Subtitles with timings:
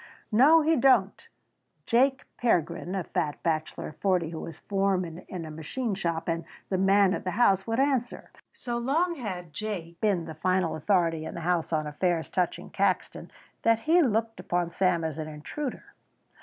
[0.31, 1.27] "No, he don't,"
[1.85, 6.43] Jake Pergrin, a fat bachelor of forty who was foreman in a machine shop and
[6.69, 8.31] the man of the house, would answer.
[8.51, 13.29] So long had Jake been the final authority in the house on affairs touching Caxton
[13.61, 15.93] that he looked upon Sam as an intruder.